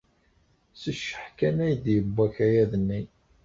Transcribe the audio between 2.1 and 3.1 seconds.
akayad-nni.